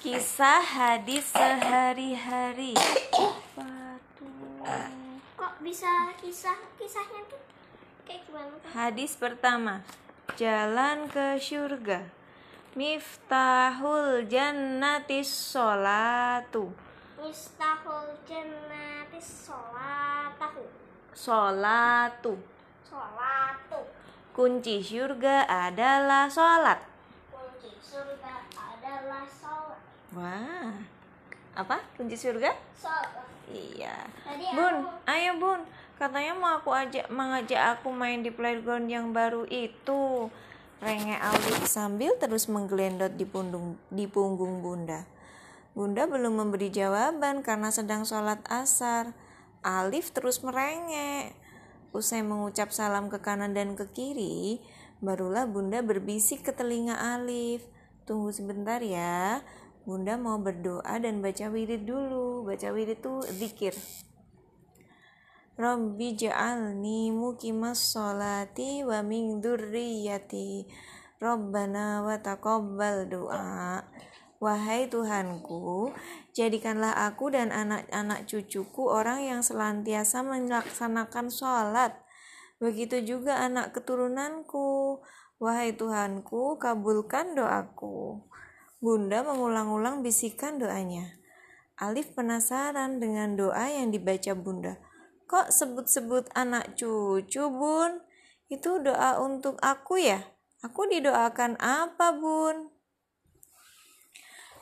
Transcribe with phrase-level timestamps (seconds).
[0.00, 2.72] Kisah hadis sehari-hari.
[5.36, 7.36] Kok bisa kisah kisahnya tuh
[8.08, 8.56] kayak gimana?
[8.72, 9.84] Hadis pertama.
[10.40, 12.08] Jalan ke surga.
[12.72, 16.72] Miftahul jannati sholatu.
[17.20, 20.64] Mistahul jannatis sholatahu
[21.12, 22.40] Sholatu.
[22.88, 23.84] Sholatu
[24.32, 26.80] Kunci surga adalah sholat.
[27.28, 28.09] Kunci surga
[30.14, 30.74] Wah.
[31.54, 31.78] Apa?
[31.94, 32.50] Kunci surga?
[33.50, 33.94] Iya.
[34.26, 35.60] Tadi Bun, aku- ayo Bun.
[36.00, 40.32] Katanya mau aku ajak mengajak aku main di playground yang baru itu.
[40.80, 45.04] Renge Alif sambil terus menggelendot di punggung di punggung Bunda.
[45.76, 49.12] Bunda belum memberi jawaban karena sedang sholat asar.
[49.60, 51.36] Alif terus merengek.
[51.92, 54.56] Usai mengucap salam ke kanan dan ke kiri,
[55.04, 57.60] barulah Bunda berbisik ke telinga Alif.
[58.08, 59.44] Tunggu sebentar ya.
[59.88, 62.44] Bunda mau berdoa dan baca wirid dulu.
[62.44, 63.72] Baca wirid tuh zikir.
[65.60, 70.64] Rabbi ja'alni muqimas sholati wa min dzurriyyati.
[71.20, 73.84] Rabbana wa taqabbal doa.
[74.40, 75.92] Wahai Tuhanku,
[76.32, 81.92] jadikanlah aku dan anak-anak cucuku orang yang selantiasa melaksanakan sholat.
[82.56, 85.04] Begitu juga anak keturunanku.
[85.36, 88.24] Wahai Tuhanku, kabulkan doaku.
[88.80, 91.20] Bunda mengulang-ulang bisikan doanya.
[91.76, 94.80] Alif penasaran dengan doa yang dibaca Bunda.
[95.28, 98.00] Kok sebut-sebut anak cucu, Bun?
[98.48, 100.24] Itu doa untuk aku ya?
[100.64, 102.72] Aku didoakan apa, Bun?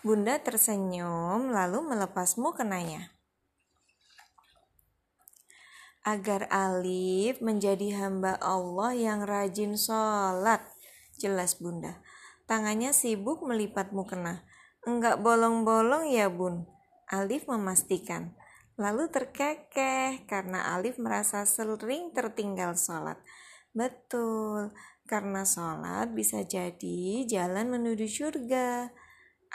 [0.00, 3.12] Bunda tersenyum lalu melepas mukenanya.
[6.08, 10.64] Agar Alif menjadi hamba Allah yang rajin sholat.
[11.20, 12.00] Jelas Bunda.
[12.46, 14.46] Tangannya sibuk melipat mukena.
[14.86, 16.62] Enggak bolong-bolong ya Bun?
[17.10, 18.38] Alif memastikan.
[18.78, 23.18] Lalu terkekeh karena Alif merasa sering tertinggal sholat.
[23.74, 24.70] Betul,
[25.10, 28.94] karena sholat bisa jadi jalan menuju surga.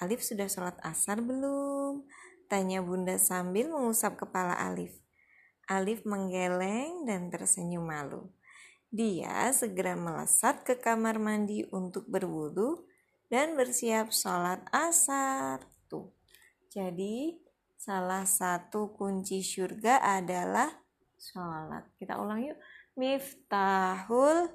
[0.04, 2.04] Alif sudah sholat asar belum?
[2.52, 5.00] Tanya bunda sambil mengusap kepala Alif.
[5.72, 8.28] Alif menggeleng dan tersenyum malu.
[8.92, 12.84] Dia segera melesat ke kamar mandi untuk berwudu
[13.32, 15.64] dan bersiap sholat asar.
[15.88, 16.12] Tuh.
[16.68, 17.40] Jadi
[17.80, 20.68] salah satu kunci surga adalah
[21.16, 21.88] sholat.
[21.96, 22.60] Kita ulang yuk.
[23.00, 24.52] Miftahul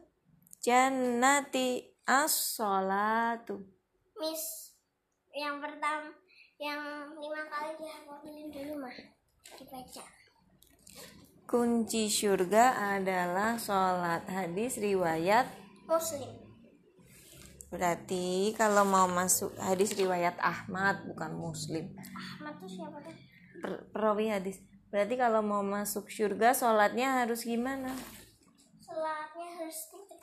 [0.60, 3.64] jannati as-sholatu.
[4.20, 4.76] Miss
[5.36, 6.12] yang pertama
[6.56, 8.96] yang lima kali dihafalin dulu mah
[9.60, 10.04] dibaca
[11.46, 14.26] Kunci surga adalah sholat.
[14.26, 15.46] Hadis riwayat.
[15.86, 16.46] Muslim
[17.70, 21.94] Berarti kalau mau masuk hadis riwayat Ahmad bukan Muslim.
[22.14, 23.14] Ahmad tuh siapa tuh?
[23.62, 24.58] Per- Perawi hadis.
[24.90, 27.94] Berarti kalau mau masuk surga sholatnya harus gimana?
[28.82, 30.18] Sholatnya harus titik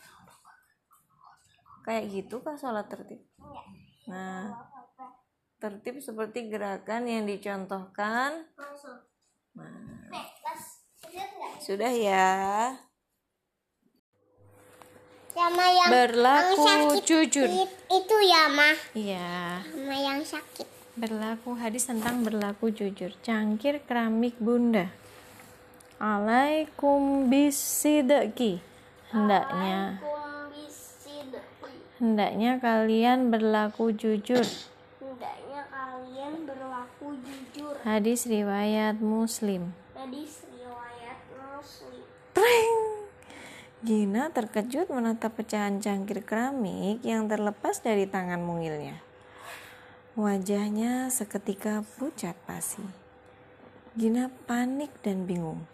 [1.84, 3.24] Kayak gitu kah sholat tertib?
[3.40, 3.68] enggak
[4.08, 4.56] Nah,
[5.60, 8.48] tertib seperti gerakan yang dicontohkan.
[9.56, 10.04] Nah,
[11.60, 12.28] sudah ya.
[15.34, 17.48] sama yang Berlaku yang sakit jujur.
[17.50, 19.66] it- itu ya mah Iya.
[19.66, 23.10] sama yang sakit Berlaku hadis tentang berlaku jujur.
[23.26, 24.94] Cangkir keramik bunda.
[25.98, 28.62] Alaikum bisidki.
[29.10, 29.98] Hendaknya
[31.98, 34.46] hendaknya kalian berlaku jujur.
[35.02, 39.74] hendaknya kalian berlaku jujur Hadis riwayat Muslim.
[42.34, 42.78] Pring!
[43.84, 49.04] Gina terkejut menatap pecahan cangkir keramik yang terlepas dari tangan mungilnya.
[50.16, 52.86] Wajahnya seketika pucat pasi.
[54.00, 55.68] Gina panik dan bingung.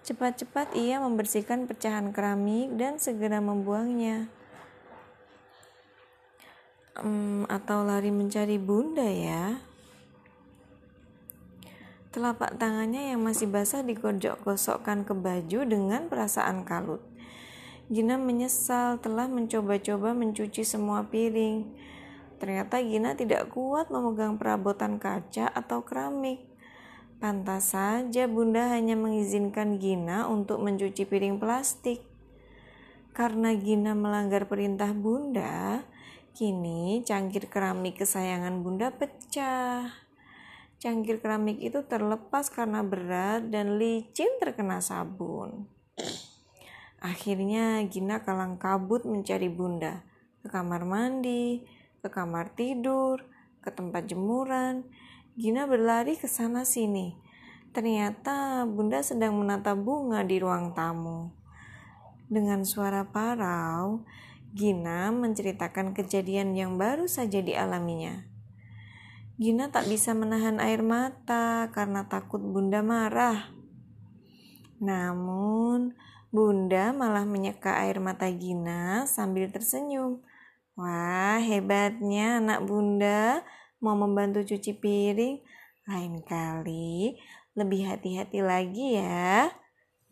[0.00, 4.26] Cepat-cepat ia membersihkan pecahan keramik dan segera membuangnya.
[6.96, 9.69] Em, atau lari mencari bunda ya.
[12.10, 16.98] Telapak tangannya yang masih basah digosok-gosokkan ke baju dengan perasaan kalut.
[17.86, 21.70] Gina menyesal telah mencoba-coba mencuci semua piring.
[22.42, 26.42] Ternyata Gina tidak kuat memegang perabotan kaca atau keramik.
[27.22, 32.02] Pantas saja Bunda hanya mengizinkan Gina untuk mencuci piring plastik.
[33.14, 35.86] Karena Gina melanggar perintah Bunda,
[36.34, 40.09] kini cangkir keramik kesayangan Bunda pecah.
[40.80, 45.68] Cangkir keramik itu terlepas karena berat dan licin terkena sabun.
[47.04, 50.00] Akhirnya Gina kalang kabut mencari Bunda
[50.40, 51.68] ke kamar mandi,
[52.00, 53.20] ke kamar tidur,
[53.60, 54.88] ke tempat jemuran.
[55.36, 57.12] Gina berlari ke sana sini.
[57.76, 61.28] Ternyata Bunda sedang menata bunga di ruang tamu.
[62.24, 64.00] Dengan suara parau,
[64.56, 68.29] Gina menceritakan kejadian yang baru saja dialaminya.
[69.40, 73.48] Gina tak bisa menahan air mata karena takut Bunda marah.
[74.84, 75.96] Namun,
[76.28, 80.20] Bunda malah menyeka air mata Gina sambil tersenyum.
[80.76, 83.40] Wah, hebatnya anak Bunda
[83.80, 85.40] mau membantu cuci piring.
[85.88, 87.16] Lain kali,
[87.56, 89.48] lebih hati-hati lagi ya,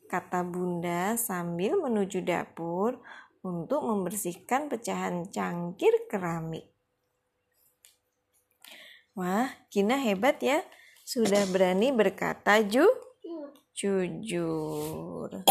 [0.08, 2.96] kata Bunda sambil menuju dapur
[3.44, 6.77] untuk membersihkan pecahan cangkir keramik.
[9.18, 10.62] Wah, Gina hebat ya.
[11.02, 12.86] Sudah berani berkata ju
[13.74, 15.42] jujur.